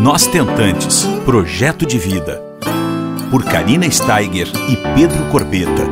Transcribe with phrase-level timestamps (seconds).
[0.00, 2.42] Nós Tentantes Projeto de Vida.
[3.30, 5.84] Por Karina Steiger e Pedro Corbeta.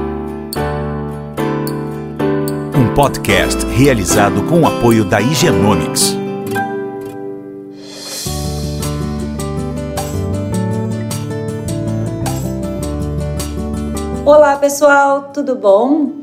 [2.76, 6.16] Um podcast realizado com o apoio da Higienomics.
[14.24, 16.21] Olá pessoal, tudo bom?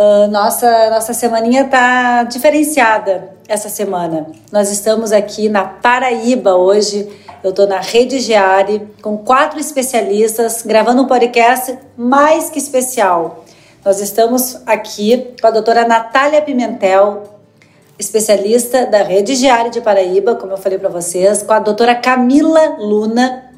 [0.00, 4.28] Uh, nossa, nossa semaninha tá diferenciada essa semana.
[4.50, 7.06] Nós estamos aqui na Paraíba hoje.
[7.44, 13.44] Eu estou na Rede Geari com quatro especialistas gravando um podcast mais que especial.
[13.84, 17.24] Nós estamos aqui com a doutora Natália Pimentel,
[17.98, 22.76] especialista da Rede Geari de Paraíba, como eu falei para vocês, com a doutora Camila
[22.78, 23.52] Luna,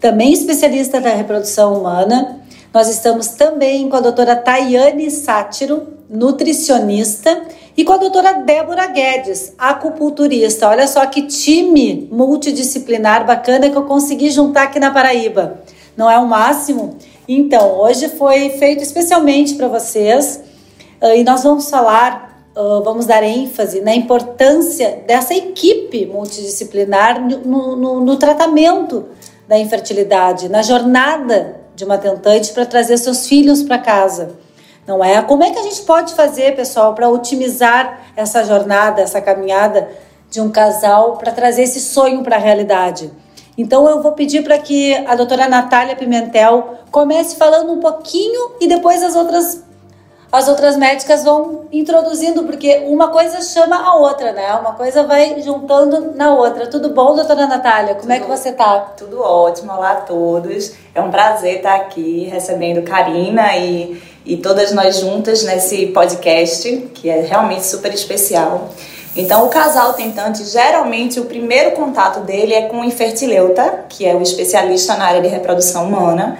[0.00, 2.39] também especialista da reprodução humana,
[2.72, 7.42] nós estamos também com a doutora Tayane Sátiro, nutricionista,
[7.76, 10.68] e com a doutora Débora Guedes, acupunturista.
[10.68, 15.60] Olha só que time multidisciplinar bacana que eu consegui juntar aqui na Paraíba.
[15.96, 16.96] Não é o máximo?
[17.26, 20.40] Então, hoje foi feito especialmente para vocês
[21.00, 27.76] ah, e nós vamos falar, ah, vamos dar ênfase na importância dessa equipe multidisciplinar no,
[27.76, 29.06] no, no tratamento
[29.48, 34.36] da infertilidade, na jornada de uma tentante para trazer seus filhos para casa.
[34.86, 35.22] Não é?
[35.22, 39.88] Como é que a gente pode fazer, pessoal, para otimizar essa jornada, essa caminhada
[40.30, 43.10] de um casal para trazer esse sonho para a realidade?
[43.56, 48.66] Então eu vou pedir para que a doutora Natália Pimentel comece falando um pouquinho e
[48.66, 49.62] depois as outras
[50.32, 54.54] as outras médicas vão introduzindo, porque uma coisa chama a outra, né?
[54.54, 56.68] Uma coisa vai juntando na outra.
[56.68, 57.94] Tudo bom, doutora Natália?
[57.94, 58.78] Como Tudo, é que você tá?
[58.96, 60.72] Tudo ótimo, olá a todos.
[60.94, 67.10] É um prazer estar aqui recebendo Karina e, e todas nós juntas nesse podcast, que
[67.10, 68.70] é realmente super especial.
[69.16, 74.14] Então, o casal tentante, geralmente, o primeiro contato dele é com o infertileuta, que é
[74.14, 76.38] o especialista na área de reprodução humana.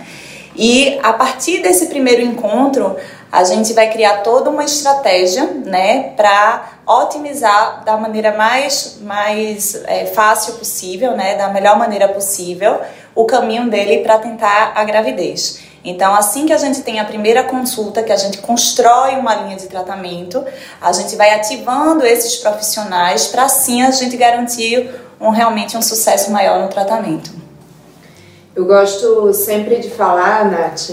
[0.54, 2.96] E a partir desse primeiro encontro,
[3.32, 10.06] a gente vai criar toda uma estratégia, né, para otimizar da maneira mais, mais é,
[10.06, 12.80] fácil possível, né, da melhor maneira possível,
[13.14, 15.60] o caminho dele para tentar a gravidez.
[15.84, 19.56] Então, assim que a gente tem a primeira consulta, que a gente constrói uma linha
[19.56, 20.44] de tratamento,
[20.80, 26.30] a gente vai ativando esses profissionais para assim a gente garantir um, realmente um sucesso
[26.30, 27.30] maior no tratamento.
[28.54, 30.90] Eu gosto sempre de falar, Nath,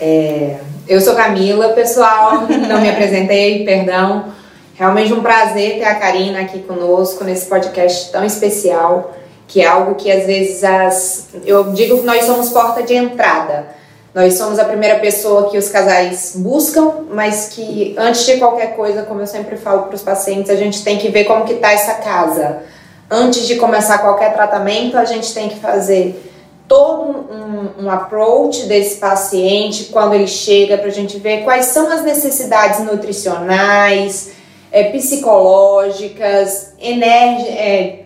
[0.00, 4.32] é, eu sou Camila, pessoal, não me apresentei, perdão.
[4.74, 9.14] Realmente um prazer ter a Karina aqui conosco nesse podcast tão especial,
[9.46, 13.76] que é algo que às vezes as, eu digo que nós somos porta de entrada.
[14.14, 19.02] Nós somos a primeira pessoa que os casais buscam, mas que antes de qualquer coisa,
[19.02, 21.72] como eu sempre falo para os pacientes, a gente tem que ver como que está
[21.72, 22.62] essa casa.
[23.10, 26.27] Antes de começar qualquer tratamento, a gente tem que fazer
[26.68, 31.90] todo um, um approach desse paciente quando ele chega para a gente ver quais são
[31.90, 34.32] as necessidades nutricionais,
[34.70, 38.00] é, psicológicas, é,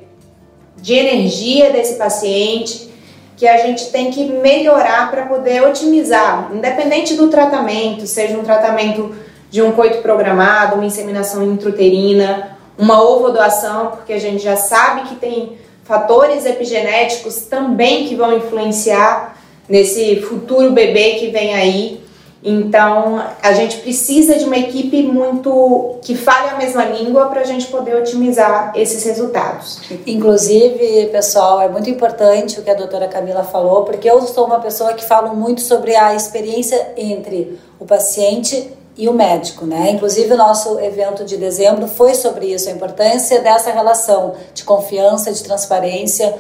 [0.77, 2.91] de energia desse paciente
[3.37, 9.13] que a gente tem que melhorar para poder otimizar, independente do tratamento, seja um tratamento
[9.51, 15.17] de um coito programado, uma inseminação intrauterina, uma ovodoação, porque a gente já sabe que
[15.17, 15.59] tem
[15.93, 19.37] fatores epigenéticos também que vão influenciar
[19.69, 22.03] nesse futuro bebê que vem aí.
[22.43, 27.45] Então, a gente precisa de uma equipe muito que fale a mesma língua para a
[27.45, 29.83] gente poder otimizar esses resultados.
[30.07, 34.61] Inclusive, pessoal, é muito importante o que a doutora Camila falou, porque eu sou uma
[34.61, 39.91] pessoa que falo muito sobre a experiência entre o paciente e o médico, né?
[39.91, 45.33] Inclusive o nosso evento de dezembro foi sobre isso, a importância dessa relação de confiança,
[45.33, 46.35] de transparência.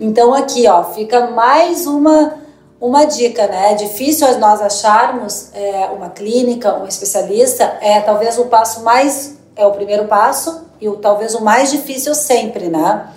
[0.00, 2.44] Então aqui, ó, fica mais uma
[2.78, 3.72] uma dica, né?
[3.72, 9.66] É difícil nós acharmos é, uma clínica, um especialista, é talvez o passo mais é
[9.66, 13.08] o primeiro passo e o, talvez o mais difícil sempre, né?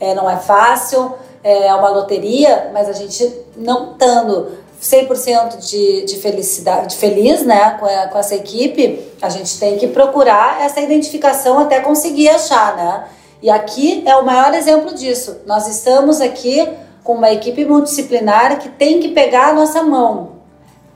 [0.00, 6.16] É, não é fácil, é uma loteria, mas a gente não estando 100% de, de
[6.18, 10.78] felicidade, de feliz, né, com, a, com essa equipe, a gente tem que procurar essa
[10.78, 13.04] identificação até conseguir achar, né?
[13.40, 15.40] E aqui é o maior exemplo disso.
[15.46, 16.68] Nós estamos aqui
[17.02, 20.32] com uma equipe multidisciplinar que tem que pegar a nossa mão.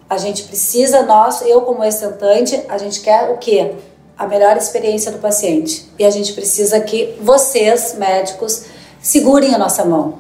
[0.09, 3.75] A gente precisa, nós, eu como estentante, a gente quer o quê?
[4.17, 5.91] A melhor experiência do paciente.
[5.99, 8.65] E a gente precisa que vocês, médicos,
[9.01, 10.19] segurem a nossa mão.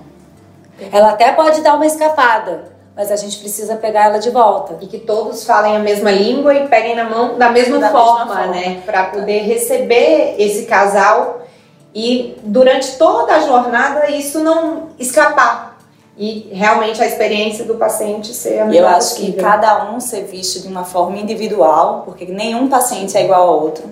[0.90, 4.76] Ela até pode dar uma escapada, mas a gente precisa pegar ela de volta.
[4.80, 8.24] E que todos falem a mesma língua e peguem na mão da mesma, da forma,
[8.24, 8.82] mesma forma, né?
[8.84, 11.42] Para poder receber esse casal
[11.94, 15.67] e durante toda a jornada isso não escapar
[16.18, 19.34] e realmente a experiência do paciente ser a melhor Eu acho possível.
[19.34, 23.62] que cada um ser visto de uma forma individual, porque nenhum paciente é igual ao
[23.62, 23.84] outro,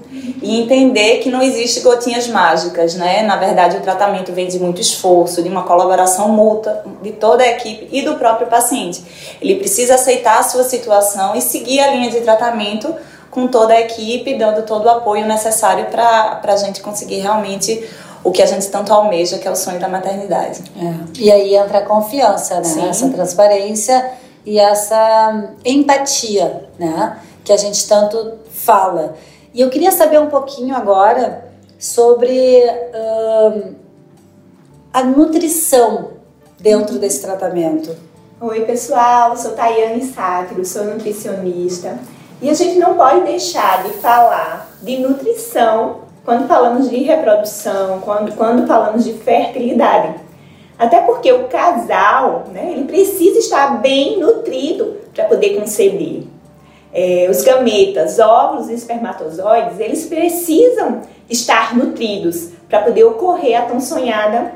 [0.43, 3.23] e entender que não existe gotinhas mágicas, né?
[3.23, 7.49] Na verdade, o tratamento vem de muito esforço, de uma colaboração mútua de toda a
[7.49, 9.05] equipe e do próprio paciente.
[9.41, 12.93] Ele precisa aceitar a sua situação e seguir a linha de tratamento
[13.31, 17.87] com toda a equipe, dando todo o apoio necessário para a gente conseguir realmente
[18.27, 20.61] o que a gente tanto almeja, que é o sonho da maternidade.
[20.77, 21.21] É.
[21.21, 22.65] E aí entra a confiança, né?
[22.65, 22.89] Sim.
[22.89, 24.15] Essa transparência
[24.45, 27.21] e essa empatia, né?
[27.45, 29.15] Que a gente tanto fala.
[29.55, 33.75] E eu queria saber um pouquinho agora sobre ahn,
[34.93, 36.11] a nutrição
[36.59, 37.95] dentro desse tratamento.
[38.41, 41.97] Oi, pessoal, sou Tayane Sátiro, sou nutricionista.
[42.43, 48.35] E a gente não pode deixar de falar de nutrição quando falamos de reprodução, quando,
[48.35, 50.17] quando falamos de fertilidade.
[50.77, 56.25] Até porque o casal, né, ele precisa estar bem nutrido para poder conceber.
[56.93, 63.79] É, os gametas, óvulos e espermatozoides, eles precisam estar nutridos para poder ocorrer a tão
[63.79, 64.53] sonhada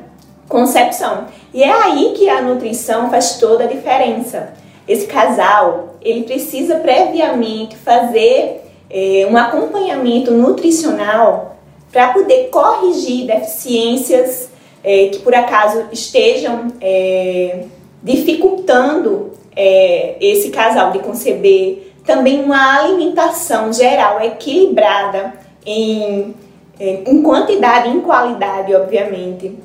[0.49, 1.27] concepção.
[1.53, 4.53] E é aí que a nutrição faz toda a diferença.
[4.85, 11.51] Esse casal, ele precisa previamente fazer é, um acompanhamento nutricional
[11.91, 14.49] para poder corrigir deficiências
[14.83, 17.65] é, que por acaso estejam é,
[18.01, 21.91] dificultando é, esse casal de conceber.
[22.05, 25.33] Também uma alimentação geral equilibrada
[25.65, 26.33] em,
[26.79, 29.55] é, em quantidade e em qualidade, obviamente.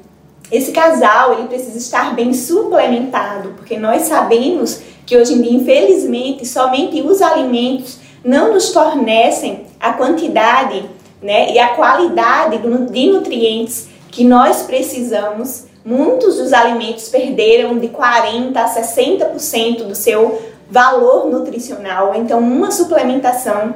[0.52, 6.46] Esse casal ele precisa estar bem suplementado, porque nós sabemos que hoje em dia, infelizmente,
[6.46, 10.84] somente os alimentos não nos fornecem a quantidade
[11.22, 15.64] né, e a qualidade de nutrientes que nós precisamos.
[15.84, 23.74] Muitos dos alimentos perderam de 40% a 60% do seu valor nutricional, então uma suplementação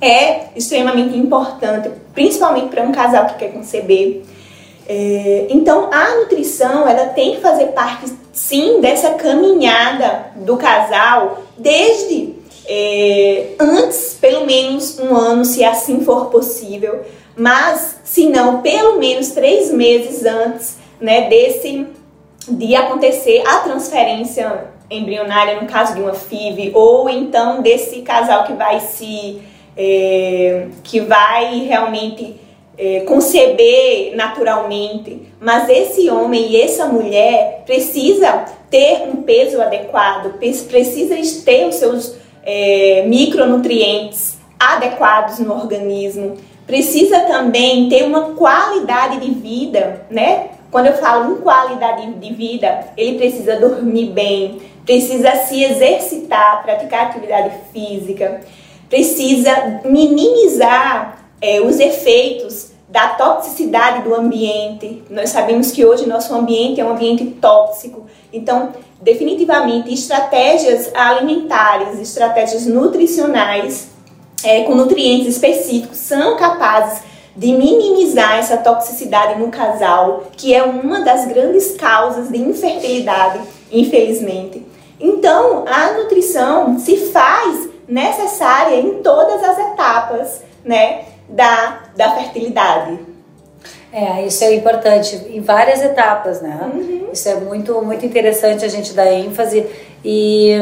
[0.00, 4.22] é extremamente importante, principalmente para um casal que quer conceber.
[4.88, 12.34] É, então a nutrição ela tem que fazer parte sim dessa caminhada do casal desde
[12.68, 17.02] é, antes, pelo menos um ano, se assim for possível,
[17.36, 21.86] mas se não, pelo menos três meses antes né, desse
[22.48, 28.52] de acontecer a transferência embrionária no caso de uma FIV ou então desse casal que
[28.52, 29.42] vai se
[29.76, 32.40] é, que vai realmente
[32.78, 41.16] é, conceber naturalmente, mas esse homem e essa mulher precisa ter um peso adequado, precisa
[41.44, 42.16] ter os seus
[42.46, 50.50] é, micronutrientes adequados no organismo, precisa também ter uma qualidade de vida, né?
[50.70, 57.06] Quando eu falo em qualidade de vida, ele precisa dormir bem, precisa se exercitar, praticar
[57.06, 58.40] atividade física,
[58.88, 65.02] precisa minimizar é, os efeitos da toxicidade do ambiente.
[65.10, 68.06] Nós sabemos que hoje nosso ambiente é um ambiente tóxico.
[68.32, 73.88] Então, definitivamente, estratégias alimentares, estratégias nutricionais
[74.44, 77.02] é, com nutrientes específicos são capazes
[77.34, 83.40] de minimizar essa toxicidade no casal, que é uma das grandes causas de infertilidade,
[83.70, 84.64] infelizmente.
[84.98, 92.98] Então, a nutrição se faz necessária em todas as etapas, né, da, da fertilidade.
[93.92, 96.70] É, isso é importante em várias etapas, né?
[96.74, 97.08] Uhum.
[97.12, 99.64] Isso é muito, muito interessante a gente dar ênfase.
[100.04, 100.52] E,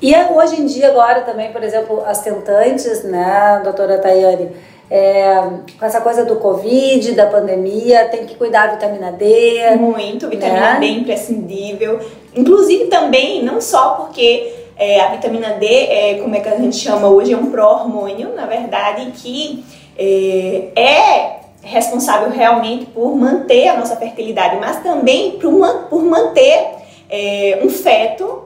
[0.00, 4.50] e hoje em dia, agora também, por exemplo, as tentantes, né, doutora Tayane,
[4.88, 5.34] é,
[5.78, 9.76] com essa coisa do Covid, da pandemia, tem que cuidar da vitamina D.
[9.76, 10.80] Muito, vitamina né?
[10.80, 11.98] D imprescindível.
[12.34, 16.76] Inclusive também, não só porque é, a vitamina D, é, como é que a gente
[16.76, 19.64] chama hoje, é um pró-hormônio, na verdade, que
[19.98, 25.52] é, é responsável realmente por manter a nossa fertilidade, mas também por,
[25.90, 26.68] por manter
[27.10, 28.44] é, um feto,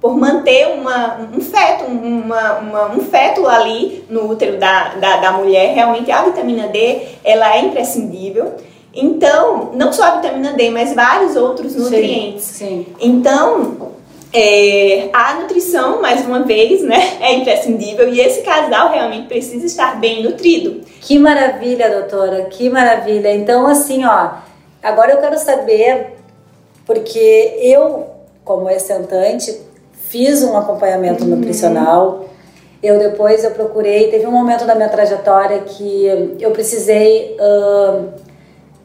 [0.00, 5.32] por manter uma, um feto, uma, uma- um feto ali no útero da, da, da
[5.32, 5.74] mulher.
[5.74, 8.54] Realmente a vitamina D ela é imprescindível.
[8.94, 12.44] Então, não só a vitamina D, mas vários outros nutrientes.
[12.44, 12.86] Sim.
[13.00, 13.92] Então,
[14.32, 19.98] é, a nutrição, mais uma vez, né, é imprescindível e esse casal realmente precisa estar
[19.98, 20.82] bem nutrido.
[21.00, 23.34] Que maravilha, doutora, que maravilha.
[23.34, 24.30] Então, assim, ó,
[24.82, 26.14] agora eu quero saber,
[26.86, 28.06] porque eu,
[28.44, 29.58] como ex-sentante,
[30.08, 32.26] fiz um acompanhamento nutricional.
[32.82, 38.08] Eu depois eu procurei, teve um momento da minha trajetória que eu precisei ahn,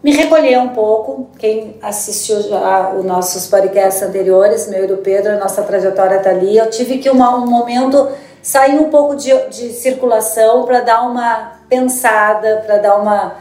[0.05, 1.31] me recolher um pouco.
[1.39, 6.29] Quem assistiu já os nossos podcasts anteriores, meu e do Pedro, a nossa trajetória está
[6.29, 6.55] ali.
[6.55, 8.09] Eu tive que uma, um momento
[8.39, 13.35] sair um pouco de, de circulação para dar uma pensada, para dar uma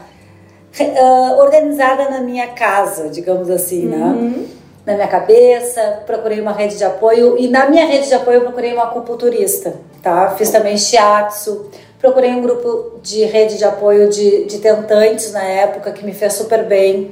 [0.79, 3.97] uh, organizada na minha casa, digamos assim, né?
[3.97, 4.47] Uhum.
[4.87, 8.41] Na minha cabeça, procurei uma rede de apoio e na minha rede de apoio eu
[8.41, 10.33] procurei uma acupunturista, tá?
[10.35, 11.69] Fiz também shiatsu,
[12.05, 16.33] procurei um grupo de rede de apoio de, de tentantes na época que me fez
[16.33, 17.11] super bem,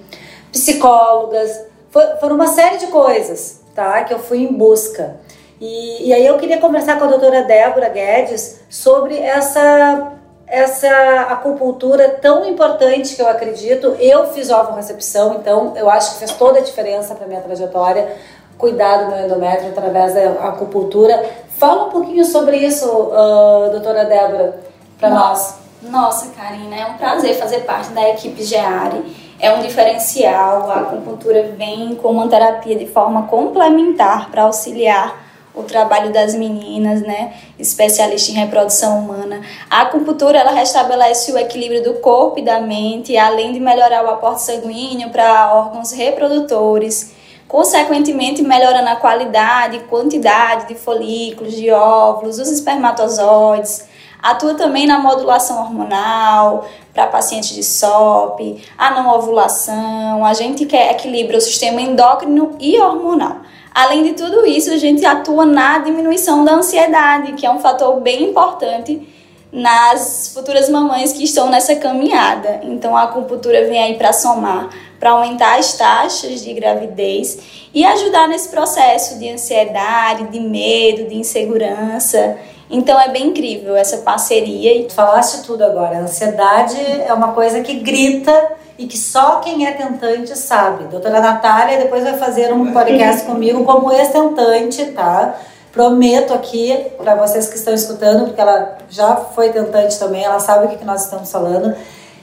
[0.52, 4.04] psicólogas, foi, foram uma série de coisas, tá?
[4.04, 5.16] Que eu fui em busca.
[5.60, 10.12] E, e aí eu queria conversar com a doutora Débora Guedes sobre essa
[10.46, 13.96] essa acupuntura tão importante que eu acredito.
[14.00, 18.16] Eu fiz recepção, então eu acho que fez toda a diferença para minha trajetória
[18.58, 21.24] cuidar do meu endométrio através da acupuntura.
[21.58, 24.60] Fala um pouquinho sobre isso, uh, doutora Débora,
[25.04, 25.56] para nós.
[25.82, 29.04] Nossa, Karina, é um prazer fazer parte da equipe GEARE.
[29.38, 30.72] É um diferencial.
[30.72, 35.22] A acupuntura vem como uma terapia de forma complementar para auxiliar
[35.54, 39.42] o trabalho das meninas, né, especialista em reprodução humana.
[39.70, 44.10] A acupuntura ela restabelece o equilíbrio do corpo e da mente, além de melhorar o
[44.10, 47.14] aporte sanguíneo para órgãos reprodutores,
[47.46, 53.93] consequentemente melhorando a qualidade e quantidade de folículos, de óvulos, dos espermatozoides.
[54.24, 60.26] Atua também na modulação hormonal para pacientes de SOP, a não ovulação.
[60.26, 63.38] A gente quer equilibrar o sistema endócrino e hormonal.
[63.76, 68.00] Além de tudo isso, a gente atua na diminuição da ansiedade, que é um fator
[68.00, 69.06] bem importante
[69.52, 72.62] nas futuras mamães que estão nessa caminhada.
[72.64, 77.40] Então a acupuntura vem aí para somar, para aumentar as taxas de gravidez
[77.74, 82.38] e ajudar nesse processo de ansiedade, de medo, de insegurança.
[82.74, 84.84] Então é bem incrível essa parceria.
[84.88, 85.98] Tu falaste tudo agora.
[85.98, 88.34] A ansiedade é uma coisa que grita
[88.80, 90.86] e que só quem é tentante sabe.
[90.86, 95.36] Doutora Natália depois vai fazer um podcast comigo como ex-tentante, tá?
[95.72, 100.66] Prometo aqui para vocês que estão escutando, porque ela já foi tentante também, ela sabe
[100.66, 101.76] o que, que nós estamos falando.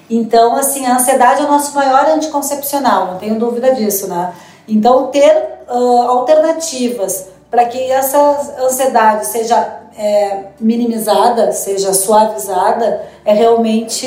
[0.08, 4.32] Então, assim, a ansiedade é o nosso maior anticoncepcional, não tenho dúvida disso, né?
[4.66, 14.06] Então, ter uh, alternativas para que essa ansiedade seja é, minimizada, seja suavizada, é realmente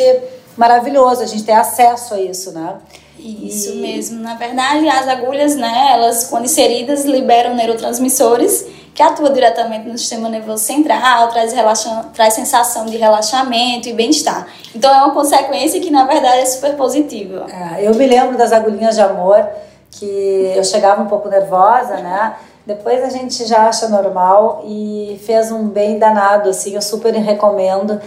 [0.57, 2.75] maravilhoso a gente ter acesso a isso, né?
[3.17, 3.81] Isso e...
[3.81, 4.19] mesmo.
[4.21, 10.29] Na verdade, as agulhas, né, elas quando inseridas liberam neurotransmissores que atuam diretamente no sistema
[10.29, 12.05] nervoso central, traz, relaxa...
[12.13, 14.47] traz sensação de relaxamento e bem-estar.
[14.75, 17.47] Então é uma consequência que na verdade é super positiva.
[17.49, 19.47] É, eu me lembro das agulhinhas de amor
[19.91, 22.35] que eu chegava um pouco nervosa, né?
[22.65, 27.99] Depois a gente já acha normal e fez um bem danado, assim, eu super recomendo.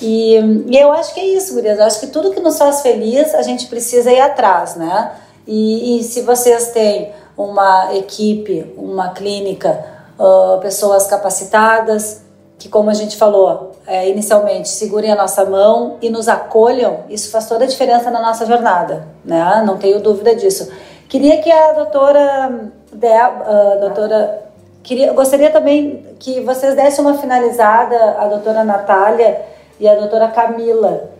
[0.00, 0.36] E,
[0.68, 1.78] e eu acho que é isso, gurias.
[1.78, 5.12] Eu acho que tudo que nos faz feliz, a gente precisa ir atrás, né?
[5.46, 9.84] E, e se vocês têm uma equipe, uma clínica,
[10.18, 12.22] uh, pessoas capacitadas,
[12.58, 17.30] que como a gente falou é, inicialmente, segurem a nossa mão e nos acolham, isso
[17.30, 19.62] faz toda a diferença na nossa jornada, né?
[19.66, 20.70] Não tenho dúvida disso.
[21.08, 24.44] Queria que a doutora, De, uh, doutora
[24.82, 29.42] queria, gostaria também que vocês dessem uma finalizada, a doutora Natália,
[29.80, 31.10] e a doutora Camila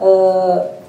[0.00, 0.80] uh,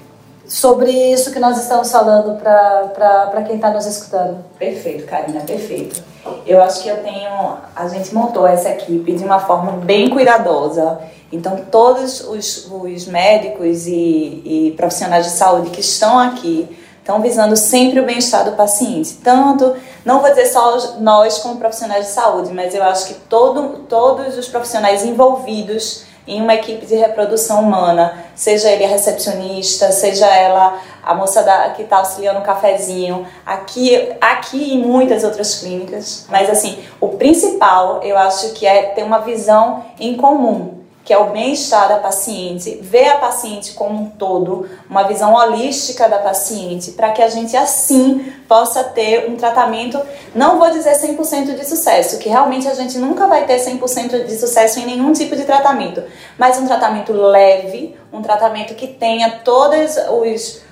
[0.46, 4.44] sobre isso que nós estamos falando para quem está nos escutando.
[4.58, 6.02] Perfeito, Karina, perfeito.
[6.46, 7.56] Eu acho que eu tenho.
[7.74, 11.00] A gente montou essa equipe de uma forma bem cuidadosa.
[11.30, 17.56] Então, todos os, os médicos e, e profissionais de saúde que estão aqui estão visando
[17.56, 19.14] sempre o bem-estar do paciente.
[19.24, 19.74] Tanto,
[20.04, 24.36] não vou dizer só nós como profissionais de saúde, mas eu acho que todo, todos
[24.36, 30.78] os profissionais envolvidos em uma equipe de reprodução humana, seja ele a recepcionista, seja ela
[31.02, 36.26] a moça da, que está auxiliando o cafezinho, aqui, aqui e muitas outras clínicas.
[36.28, 41.18] Mas assim, o principal eu acho que é ter uma visão em comum que é
[41.18, 46.92] o bem-estar da paciente, ver a paciente como um todo, uma visão holística da paciente,
[46.92, 50.00] para que a gente assim possa ter um tratamento,
[50.34, 54.38] não vou dizer 100% de sucesso, que realmente a gente nunca vai ter 100% de
[54.38, 56.02] sucesso em nenhum tipo de tratamento,
[56.38, 60.62] mas um tratamento leve, um tratamento que tenha todos os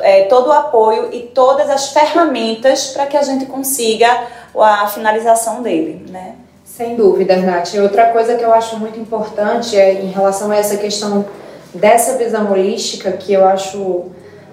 [0.00, 5.60] é, todo o apoio e todas as ferramentas para que a gente consiga a finalização
[5.60, 6.36] dele, né?
[6.82, 7.74] Sem dúvida, Nath.
[7.80, 11.24] Outra coisa que eu acho muito importante é em relação a essa questão
[11.72, 14.06] dessa visão holística, que eu acho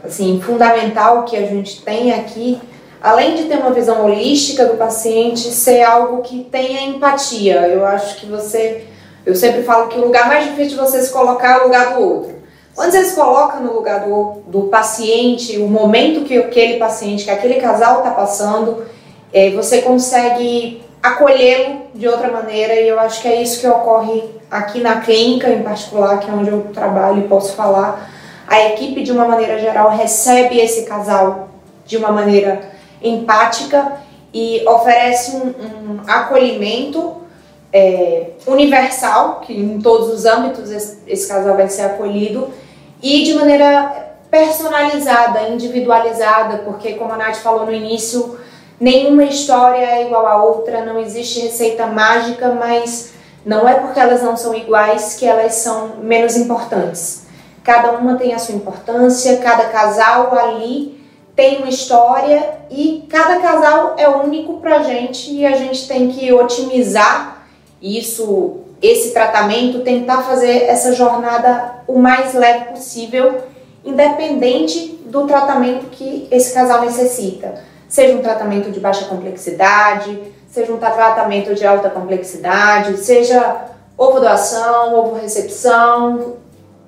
[0.04, 2.62] assim fundamental que a gente tenha aqui,
[3.02, 7.68] além de ter uma visão holística do paciente, ser algo que tenha empatia.
[7.68, 8.86] Eu acho que você,
[9.26, 11.96] eu sempre falo que o lugar mais difícil de você se colocar é o lugar
[11.96, 12.36] do outro.
[12.76, 17.32] Quando você se coloca no lugar do, do paciente, o momento que aquele paciente, que
[17.32, 18.86] aquele casal está passando,
[19.34, 24.24] é, você consegue acolhê-lo de outra maneira e eu acho que é isso que ocorre
[24.52, 28.10] aqui na clínica em particular, que é onde eu trabalho e posso falar.
[28.48, 31.50] A equipe, de uma maneira geral, recebe esse casal
[31.86, 32.62] de uma maneira
[33.02, 33.94] empática
[34.34, 37.18] e oferece um, um acolhimento
[37.72, 42.50] é, universal, que em todos os âmbitos esse, esse casal vai ser acolhido,
[43.02, 48.39] e de maneira personalizada, individualizada, porque, como a Nath falou no início,
[48.80, 53.12] nenhuma história é igual a outra, não existe receita mágica, mas
[53.46, 57.24] não é porque elas não são iguais que elas são menos importantes.
[57.64, 61.00] Cada uma tem a sua importância, cada casal ali
[61.36, 66.32] tem uma história e cada casal é único pra gente e a gente tem que
[66.34, 67.48] otimizar
[67.82, 73.42] isso, esse tratamento, tentar fazer essa jornada o mais leve possível,
[73.86, 77.69] independente do tratamento que esse casal necessita.
[77.90, 80.18] Seja um tratamento de baixa complexidade,
[80.48, 83.66] seja um tratamento de alta complexidade, seja
[83.98, 86.38] ovo doação, ovo recepção,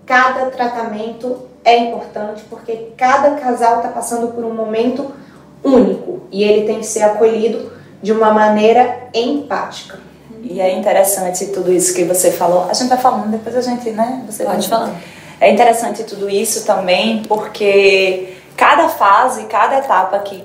[0.05, 5.11] cada tratamento é importante porque cada casal está passando por um momento
[5.63, 9.99] único e ele tem que ser acolhido de uma maneira empática.
[10.43, 12.67] E é interessante tudo isso que você falou.
[12.69, 14.23] A gente vai falando, depois a gente, né?
[14.27, 14.91] Você pode falar.
[15.39, 20.43] É interessante tudo isso também porque cada fase, cada etapa que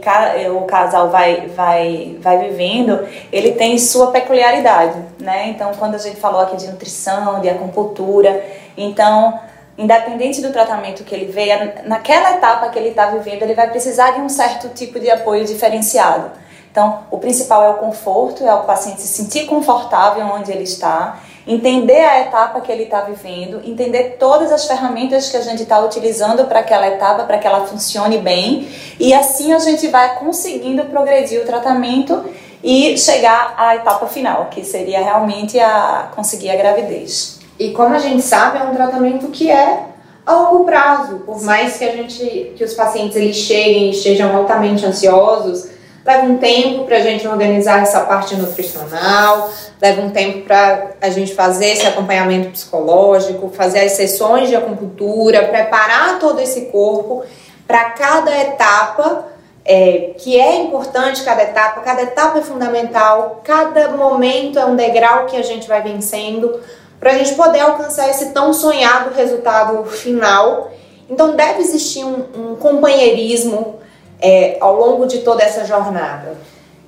[0.51, 5.49] o casal vai, vai, vai vivendo, ele tem sua peculiaridade, né?
[5.49, 8.45] Então, quando a gente falou aqui de nutrição, de acupuntura,
[8.77, 9.39] então
[9.79, 14.13] independente do tratamento que ele veja, naquela etapa que ele está vivendo, ele vai precisar
[14.13, 16.31] de um certo tipo de apoio diferenciado.
[16.71, 21.19] Então, o principal é o conforto, é o paciente se sentir confortável onde ele está,
[21.47, 25.79] entender a etapa que ele está vivendo, entender todas as ferramentas que a gente está
[25.81, 30.85] utilizando para aquela etapa, para que ela funcione bem, e assim a gente vai conseguindo
[30.87, 32.25] progredir o tratamento
[32.65, 37.39] e chegar à etapa final, que seria realmente a conseguir a gravidez.
[37.59, 39.85] E como a gente sabe, é um tratamento que é
[40.27, 44.85] a longo prazo, por mais que a gente, que os pacientes eles cheguem estejam altamente
[44.85, 45.76] ansiosos,
[46.07, 49.51] leva um tempo para a gente organizar essa parte nutricional,
[49.83, 55.49] leva um tempo para a gente fazer esse acompanhamento psicológico, fazer as sessões de acupuntura,
[55.49, 57.25] preparar todo esse corpo
[57.67, 59.27] para cada etapa
[59.65, 65.27] é, que é importante cada etapa, cada etapa é fundamental, cada momento é um degrau
[65.27, 66.61] que a gente vai vencendo
[67.01, 70.71] para a gente poder alcançar esse tão sonhado resultado final.
[71.11, 73.81] Então deve existir um, um companheirismo
[74.21, 76.35] é, ao longo de toda essa jornada.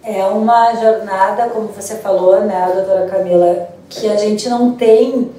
[0.03, 5.31] É uma jornada, como você falou, né, doutora Camila, que a gente não tem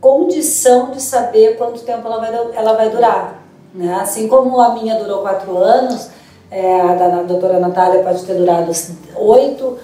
[0.00, 3.42] condição de saber quanto tempo ela vai, ela vai durar.
[3.72, 3.94] Né?
[4.00, 6.10] Assim como a minha durou quatro anos,
[6.50, 8.70] é, a da doutora Natália pode ter durado
[9.16, 9.78] oito,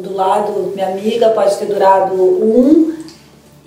[0.00, 2.96] do lado, minha amiga, pode ter durado um,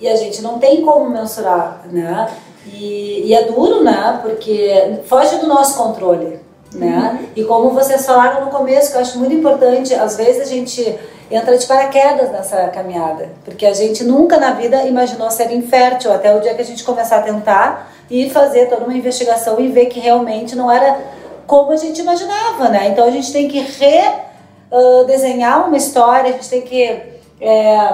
[0.00, 2.28] e a gente não tem como mensurar, né?
[2.66, 4.18] E, e é duro, né?
[4.22, 6.38] Porque foge do nosso controle,
[6.74, 7.18] né?
[7.20, 7.26] Uhum.
[7.36, 10.98] E como vocês falaram no começo, que eu acho muito importante, às vezes a gente
[11.30, 16.34] entra de paraquedas nessa caminhada, porque a gente nunca na vida imaginou ser infértil, até
[16.34, 19.86] o dia que a gente começar a tentar e fazer toda uma investigação e ver
[19.86, 20.98] que realmente não era
[21.46, 22.88] como a gente imaginava, né?
[22.88, 24.02] Então a gente tem que re
[24.70, 27.02] uh, desenhar uma história, a gente tem que.
[27.40, 27.88] É,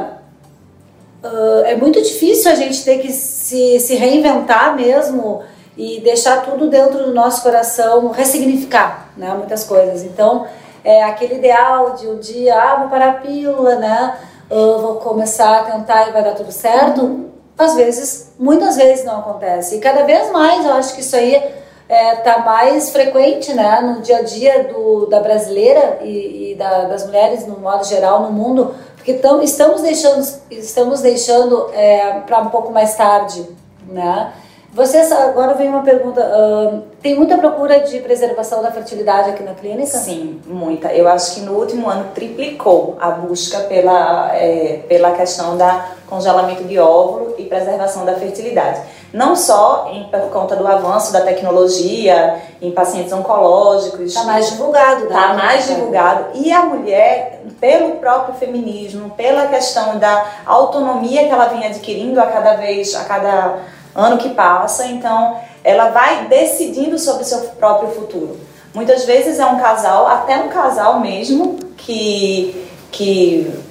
[1.25, 5.43] uh, é muito difícil a gente ter que se, se reinventar mesmo
[5.77, 10.05] e deixar tudo dentro do nosso coração, ressignificar né, muitas coisas.
[10.05, 10.47] Então,
[10.85, 14.19] é aquele ideal de um dia, ah, vou parar a pílula, né?
[14.51, 17.31] Uh, vou começar a tentar e vai dar tudo certo.
[17.57, 19.77] Às vezes, muitas vezes não acontece.
[19.77, 21.43] E cada vez mais eu acho que isso aí
[21.89, 26.85] é, tá mais frequente né, no dia a dia do, da brasileira e, e da,
[26.85, 32.38] das mulheres no modo geral no mundo, porque tão, estamos deixando, estamos deixando é, para
[32.38, 33.47] um pouco mais tarde,
[33.87, 34.33] né?
[34.73, 39.53] Vocês, agora vem uma pergunta, uh, tem muita procura de preservação da fertilidade aqui na
[39.53, 39.99] clínica?
[39.99, 40.93] Sim, muita.
[40.93, 46.64] Eu acho que no último ano triplicou a busca pela, é, pela questão da congelamento
[46.64, 48.81] de óvulo e preservação da fertilidade
[49.14, 54.09] não só em, por conta do avanço da tecnologia em pacientes oncológicos.
[54.09, 55.35] Está mais divulgado, Está né?
[55.35, 56.27] mais divulgado.
[56.35, 62.27] E a mulher, pelo próprio feminismo, pela questão da autonomia que ela vem adquirindo a
[62.27, 63.59] cada vez, a cada
[63.94, 68.37] ano que passa, então ela vai decidindo sobre o seu próprio futuro.
[68.74, 73.63] Muitas vezes é um casal, até um casal mesmo, que, que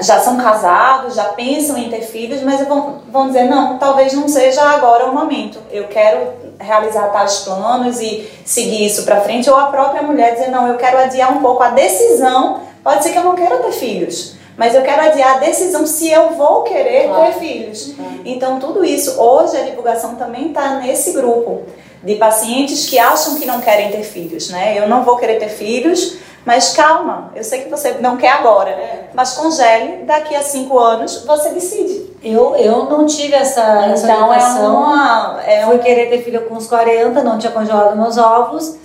[0.00, 4.28] já são casados, já pensam em ter filhos, mas vão, vão dizer, não, talvez não
[4.28, 5.58] seja agora o momento.
[5.70, 9.50] Eu quero realizar tais planos e seguir isso para frente.
[9.50, 12.60] Ou a própria mulher dizer, não, eu quero adiar um pouco a decisão.
[12.82, 16.10] Pode ser que eu não queira ter filhos, mas eu quero adiar a decisão se
[16.10, 17.26] eu vou querer claro.
[17.26, 17.94] ter filhos.
[18.24, 21.62] Então, tudo isso, hoje a divulgação também está nesse grupo
[22.02, 24.78] de pacientes que acham que não querem ter filhos, né?
[24.78, 28.70] Eu não vou querer ter filhos, mas calma, eu sei que você não quer agora,
[28.70, 29.10] é.
[29.14, 32.10] mas congele, daqui a cinco anos você decide.
[32.22, 36.54] Eu, eu não tive essa, essa então, é uma, é Fui querer ter filho com
[36.54, 38.76] uns 40, não tinha congelado meus ovos.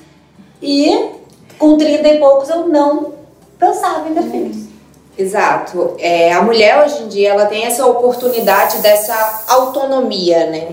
[0.62, 1.12] E
[1.58, 3.14] com 30 e poucos eu não
[3.58, 4.66] pensava em ter filhos.
[5.18, 5.96] Exato.
[6.00, 10.70] É, a mulher hoje em dia ela tem essa oportunidade dessa autonomia, né?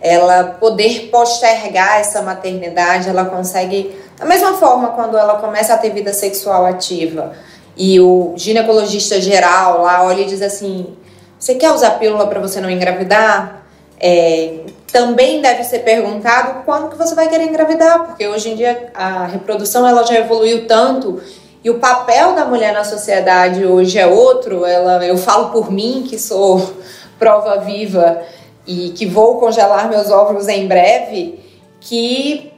[0.00, 5.90] Ela poder postergar essa maternidade, ela consegue da mesma forma, quando ela começa a ter
[5.90, 7.32] vida sexual ativa
[7.76, 10.96] e o ginecologista geral lá olha e diz assim:
[11.38, 13.66] Você quer usar pílula para você não engravidar?
[14.00, 14.60] É,
[14.90, 19.26] também deve ser perguntado quando que você vai querer engravidar, porque hoje em dia a
[19.26, 21.20] reprodução ela já evoluiu tanto
[21.62, 24.64] e o papel da mulher na sociedade hoje é outro.
[24.64, 26.72] Ela, eu falo por mim que sou
[27.18, 28.22] prova viva
[28.66, 31.38] e que vou congelar meus óvulos em breve,
[31.78, 32.53] que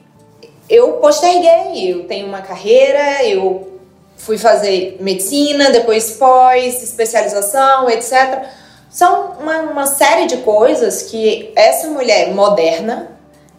[0.68, 1.92] eu posterguei.
[1.92, 3.80] Eu tenho uma carreira, eu
[4.16, 8.44] fui fazer medicina, depois pós, especialização, etc.
[8.90, 13.10] São uma, uma série de coisas que essa mulher moderna,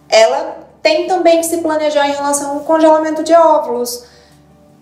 [0.10, 4.06] ela tem também que se planejar em relação ao congelamento de óvulos.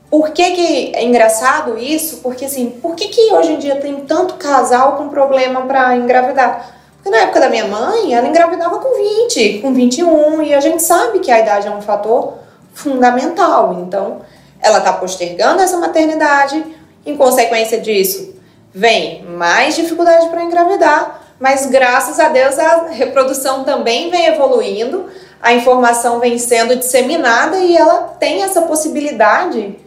[0.09, 2.17] Por que, que é engraçado isso?
[2.17, 6.74] Porque assim, por que, que hoje em dia tem tanto casal com problema para engravidar?
[7.05, 10.81] Porque na época da minha mãe, ela engravidava com 20, com 21, e a gente
[10.81, 12.39] sabe que a idade é um fator
[12.73, 13.77] fundamental.
[13.79, 14.21] Então,
[14.59, 16.65] ela está postergando essa maternidade,
[17.05, 18.33] em consequência disso,
[18.73, 25.05] vem mais dificuldade para engravidar, mas graças a Deus a reprodução também vem evoluindo,
[25.39, 29.77] a informação vem sendo disseminada e ela tem essa possibilidade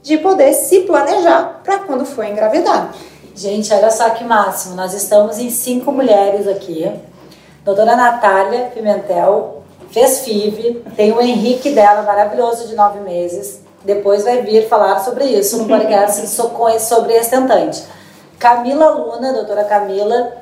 [0.00, 2.94] de poder se planejar para quando for engravidar.
[3.38, 4.74] Gente, olha só que máximo.
[4.74, 6.92] Nós estamos em cinco mulheres aqui.
[7.64, 13.60] Doutora Natália Pimentel fez FIV, tem o Henrique dela, maravilhoso, de nove meses.
[13.84, 16.26] Depois vai vir falar sobre isso no podcast
[16.80, 17.84] sobre estentante.
[18.40, 20.32] Camila Luna, doutora Camila,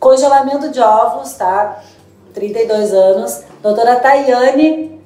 [0.00, 1.80] congelamento de ovos, tá?
[2.34, 3.42] 32 anos.
[3.62, 5.00] Doutora Tayane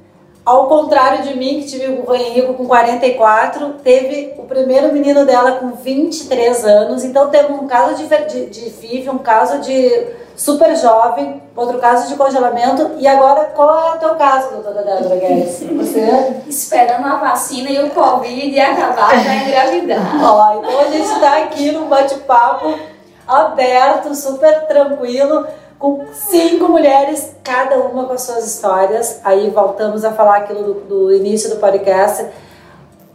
[0.46, 5.56] ao contrário de mim, que tive o Henrico com 44, teve o primeiro menino dela
[5.56, 7.04] com 23 anos.
[7.04, 10.06] Então temos um caso de, de, de FIV, um caso de
[10.36, 12.92] super jovem, outro caso de congelamento.
[12.96, 15.64] E agora, qual é o teu caso, doutora Débora Guedes?
[15.68, 16.42] Você?
[16.46, 20.24] Esperando a vacina e o Covid acabar para engravidar.
[20.24, 22.78] Ó, então a gente está aqui num bate-papo
[23.26, 25.44] aberto, super tranquilo
[25.78, 29.20] com cinco mulheres, cada uma com as suas histórias.
[29.24, 32.26] Aí voltamos a falar aquilo do, do início do podcast.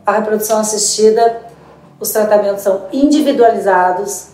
[0.06, 1.42] A reprodução assistida,
[2.00, 4.28] os tratamentos são individualizados,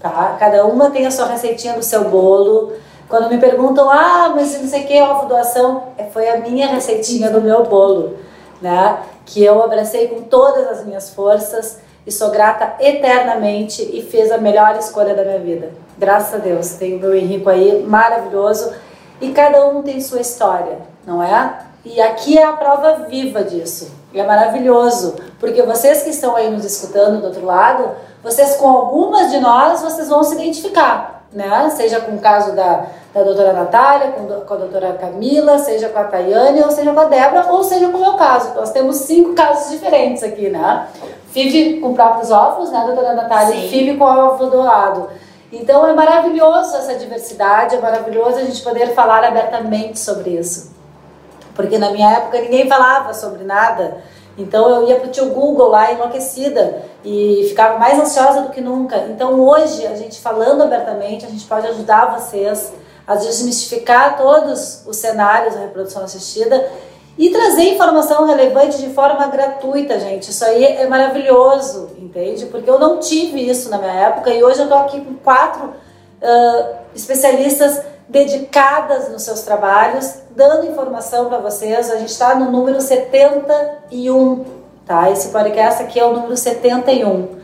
[0.00, 0.36] tá?
[0.38, 2.72] Cada uma tem a sua receitinha do seu bolo.
[3.08, 6.66] Quando me perguntam, ah, mas não sei o que, ovo doação, é, foi a minha
[6.66, 8.16] receitinha do meu bolo,
[8.60, 8.98] né?
[9.24, 14.38] Que eu abracei com todas as minhas forças e sou grata eternamente e fez a
[14.38, 15.70] melhor escolha da minha vida.
[15.98, 18.72] Graças a Deus, tenho o meu Henrico aí, maravilhoso,
[19.20, 21.58] e cada um tem sua história, não é?
[21.84, 23.92] E aqui é a prova viva disso.
[24.10, 27.90] E é maravilhoso, porque vocês que estão aí nos escutando do outro lado,
[28.22, 31.68] vocês com algumas de nós, vocês vão se identificar, né?
[31.76, 35.98] Seja com o caso da, da doutora Natália, com, com a doutora Camila, seja com
[35.98, 38.54] a Tayane, ou seja com a Débora, ou seja com o meu caso.
[38.54, 40.88] Nós temos cinco casos diferentes aqui, né?
[41.32, 43.60] FIV com próprios ovos, né, doutora Natália?
[43.60, 43.68] Sim.
[43.68, 45.08] FIV com ovo doado.
[45.52, 50.72] Então é maravilhoso essa diversidade, é maravilhoso a gente poder falar abertamente sobre isso.
[51.54, 53.98] Porque na minha época ninguém falava sobre nada.
[54.36, 58.60] Então eu ia para o tio Google lá enlouquecida e ficava mais ansiosa do que
[58.60, 58.96] nunca.
[59.08, 62.72] Então hoje, a gente falando abertamente, a gente pode ajudar vocês
[63.06, 66.70] a desmistificar todos os cenários da reprodução assistida
[67.18, 70.30] e trazer informação relevante de forma gratuita, gente.
[70.30, 72.46] Isso aí é maravilhoso, entende?
[72.46, 75.66] Porque eu não tive isso na minha época e hoje eu estou aqui com quatro
[75.66, 81.90] uh, especialistas dedicadas nos seus trabalhos, dando informação para vocês.
[81.90, 84.44] A gente está no número 71,
[84.86, 85.10] tá?
[85.10, 87.36] Esse podcast aqui é o número 71.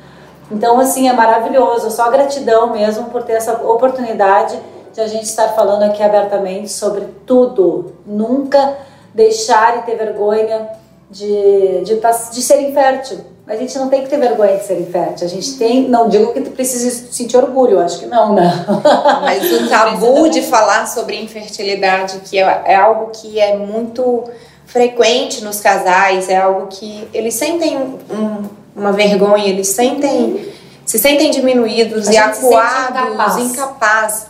[0.52, 1.90] Então, assim, é maravilhoso.
[1.90, 4.56] Só gratidão mesmo por ter essa oportunidade
[4.92, 7.96] de a gente estar falando aqui abertamente sobre tudo.
[8.06, 8.76] Nunca
[9.14, 10.68] deixar e ter vergonha
[11.10, 12.00] de, de,
[12.32, 13.20] de ser infértil.
[13.46, 15.26] A gente não tem que ter vergonha de ser infértil.
[15.26, 18.64] A gente tem, não digo que tu precise sentir orgulho, acho que não, né?
[19.22, 24.24] Mas o tabu de falar sobre infertilidade, que é, é algo que é muito
[24.66, 28.42] frequente nos casais, é algo que eles sentem um,
[28.74, 30.52] uma vergonha, eles sentem
[30.84, 33.36] se sentem diminuídos e acuados, incapaz.
[33.38, 34.26] incapaz.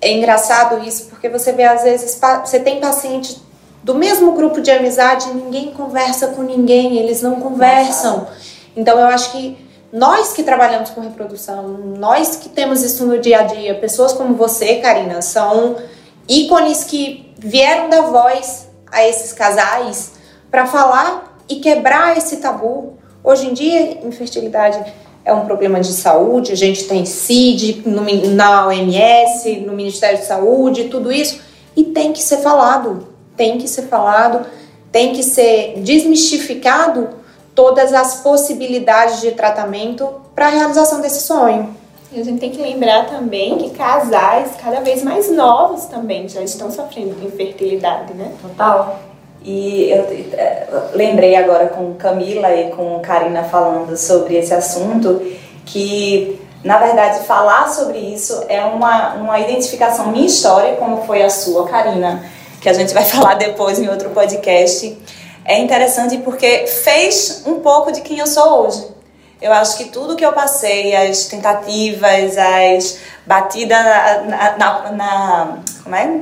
[0.00, 3.40] É engraçado isso porque você vê às vezes você tem paciente
[3.82, 8.26] do mesmo grupo de amizade, ninguém conversa com ninguém, eles não conversam.
[8.76, 9.56] Então eu acho que
[9.92, 14.34] nós que trabalhamos com reprodução, nós que temos isso no dia a dia, pessoas como
[14.34, 15.76] você, Karina, são
[16.28, 20.12] ícones que vieram dar voz a esses casais
[20.50, 22.98] para falar e quebrar esse tabu.
[23.24, 24.92] Hoje em dia, infertilidade
[25.24, 28.02] é um problema de saúde, a gente tem CID no,
[28.34, 31.40] na OMS, no Ministério de Saúde, tudo isso,
[31.74, 33.07] e tem que ser falado
[33.38, 34.44] tem que ser falado,
[34.92, 37.08] tem que ser desmistificado
[37.54, 41.74] todas as possibilidades de tratamento para a realização desse sonho.
[42.12, 46.42] E a gente tem que lembrar também que casais cada vez mais novos também já
[46.42, 48.32] estão sofrendo de infertilidade, né?
[48.40, 49.00] Total.
[49.44, 55.22] E eu é, lembrei agora com Camila e com Karina falando sobre esse assunto
[55.64, 61.30] que na verdade, falar sobre isso é uma, uma identificação minha história, como foi a
[61.30, 62.20] sua, Karina
[62.60, 64.96] que a gente vai falar depois em outro podcast,
[65.44, 68.98] é interessante porque fez um pouco de quem eu sou hoje.
[69.40, 75.94] Eu acho que tudo que eu passei, as tentativas, as batidas na, na, na, como
[75.94, 76.20] é?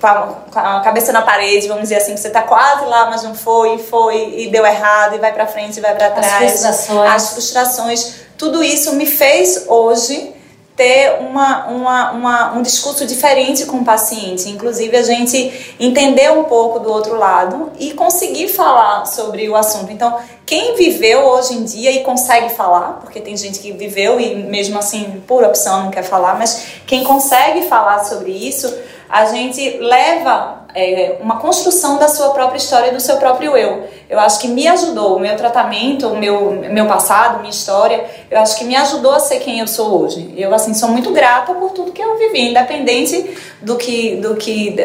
[0.00, 3.10] Com a, com a, cabeça na parede, vamos dizer assim, que você está quase lá,
[3.10, 6.32] mas não foi, foi e deu errado e vai para frente e vai para trás.
[6.32, 7.10] As frustrações.
[7.12, 8.14] As frustrações.
[8.38, 10.34] Tudo isso me fez hoje
[10.82, 16.42] ter uma, uma, uma, um discurso diferente com o paciente, inclusive a gente entender um
[16.42, 19.92] pouco do outro lado e conseguir falar sobre o assunto.
[19.92, 24.34] Então, quem viveu hoje em dia e consegue falar, porque tem gente que viveu e
[24.34, 28.76] mesmo assim, por opção, não quer falar, mas quem consegue falar sobre isso,
[29.08, 33.88] a gente leva é, uma construção da sua própria história, do seu próprio eu.
[34.08, 38.38] Eu acho que me ajudou, o meu tratamento, o meu, meu passado, minha história, eu
[38.38, 40.34] acho que me ajudou a ser quem eu sou hoje.
[40.36, 44.76] Eu, assim, sou muito grata por tudo que eu vivi, independente do que, do que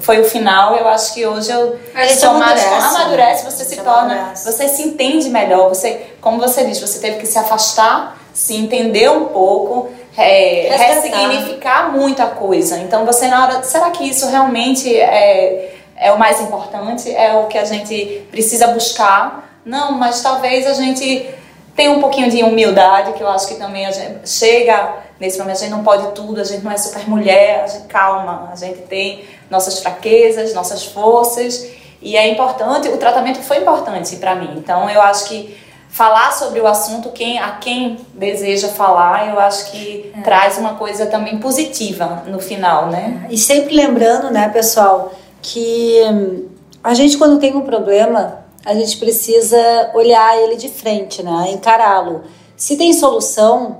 [0.00, 1.78] foi o final, eu acho que hoje eu
[2.18, 2.62] sou mais...
[2.64, 4.14] Amadurece, você se, torna...
[4.14, 4.52] Amadurece.
[4.52, 9.10] Você se entende melhor, você, como você disse, você teve que se afastar, se entender
[9.10, 12.78] um pouco é, ressignificar muita coisa.
[12.78, 17.14] Então você na hora, será que isso realmente é, é o mais importante?
[17.14, 19.60] É o que a gente precisa buscar?
[19.64, 21.28] Não, mas talvez a gente
[21.74, 25.56] tenha um pouquinho de humildade, que eu acho que também a gente chega nesse momento,
[25.56, 28.56] a gente não pode tudo, a gente não é super mulher, a gente calma, a
[28.56, 31.68] gente tem nossas fraquezas, nossas forças,
[32.00, 34.54] e é importante, o tratamento foi importante para mim.
[34.56, 35.56] Então eu acho que
[35.96, 40.20] falar sobre o assunto quem a quem deseja falar, eu acho que é.
[40.20, 43.26] traz uma coisa também positiva no final, né?
[43.30, 46.48] E sempre lembrando, né, pessoal, que hum,
[46.84, 49.56] a gente quando tem um problema, a gente precisa
[49.94, 52.24] olhar ele de frente, né, encará-lo.
[52.58, 53.78] Se tem solução,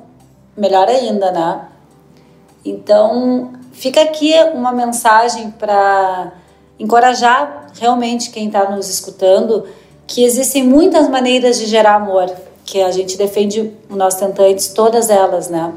[0.57, 1.69] melhor ainda, né?
[2.65, 6.33] Então, fica aqui uma mensagem para
[6.81, 9.67] encorajar realmente quem está nos escutando
[10.07, 12.31] que existem muitas maneiras de gerar amor,
[12.65, 15.73] que a gente defende nós tentantes todas elas, né?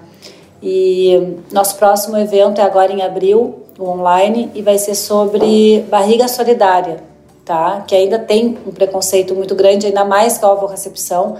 [0.62, 6.98] E nosso próximo evento é agora em abril, online, e vai ser sobre barriga solidária,
[7.46, 7.84] tá?
[7.88, 11.38] Que ainda tem um preconceito muito grande, ainda mais com a recepção,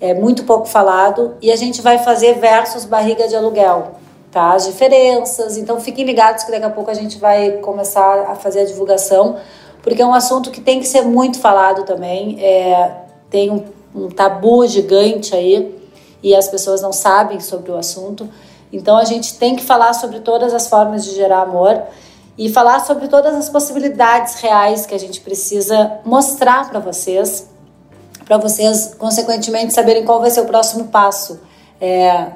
[0.00, 3.92] é muito pouco falado, e a gente vai fazer versus barriga de aluguel,
[4.30, 4.52] tá?
[4.52, 8.60] As diferenças, então fiquem ligados que daqui a pouco a gente vai começar a fazer
[8.60, 9.36] a divulgação
[9.82, 12.42] porque é um assunto que tem que ser muito falado também.
[12.42, 13.64] É, tem um,
[13.94, 15.76] um tabu gigante aí
[16.22, 18.28] e as pessoas não sabem sobre o assunto.
[18.72, 21.82] Então a gente tem que falar sobre todas as formas de gerar amor
[22.36, 27.50] e falar sobre todas as possibilidades reais que a gente precisa mostrar para vocês,
[28.24, 31.40] para vocês, consequentemente, saberem qual vai ser o próximo passo,
[31.80, 32.26] é,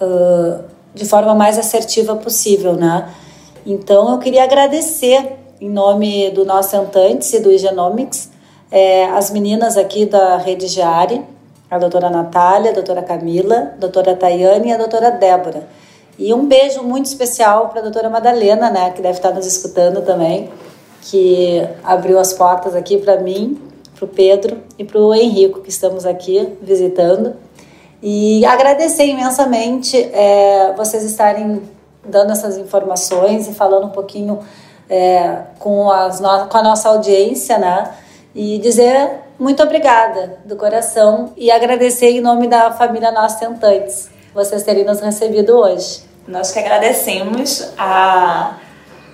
[0.00, 0.64] uh,
[0.94, 3.12] de forma mais assertiva possível, né?
[3.64, 8.30] Então eu queria agradecer em nome do nosso Antantes e do Genomics,
[8.68, 11.24] é, as meninas aqui da Rede Giari,
[11.70, 15.68] a doutora Natália, a doutora Camila, a doutora Tayane e a doutora Débora.
[16.18, 20.04] E um beijo muito especial para a doutora Madalena, né, que deve estar nos escutando
[20.04, 20.50] também,
[21.00, 23.56] que abriu as portas aqui para mim,
[23.94, 27.36] para o Pedro e para o Henrico, que estamos aqui visitando.
[28.02, 31.62] E agradecer imensamente é, vocês estarem
[32.04, 34.40] dando essas informações e falando um pouquinho
[34.92, 37.90] é, com, as no, com a nossa audiência, né?
[38.34, 44.62] e dizer muito obrigada do coração e agradecer em nome da família Nós Tentantes vocês
[44.62, 46.04] terem nos recebido hoje.
[46.26, 48.54] Nós que agradecemos a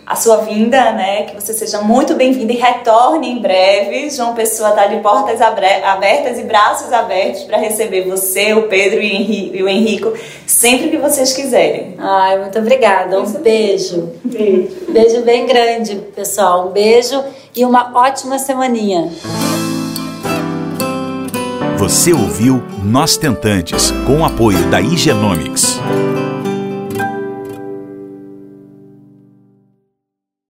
[0.08, 1.24] a sua vinda, né?
[1.24, 4.08] Que você seja muito bem-vinda e retorne em breve.
[4.08, 9.62] João Pessoa está de portas abertas e braços abertos para receber você, o Pedro e
[9.62, 10.14] o Henrico,
[10.46, 11.94] sempre que vocês quiserem.
[11.98, 13.20] Ai, muito obrigada.
[13.20, 14.14] Um beijo.
[14.24, 14.86] Beijo.
[14.88, 16.68] Beijo bem grande, pessoal.
[16.68, 17.22] Um beijo
[17.54, 19.12] e uma ótima semaninha.
[21.76, 25.78] Você ouviu Nós Tentantes, com o apoio da Igenomics.